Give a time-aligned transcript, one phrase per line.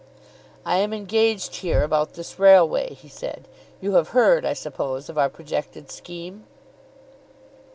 [0.65, 3.47] "I am engaged here about this railway," he said.
[3.79, 6.45] "You have heard, I suppose, of our projected scheme?"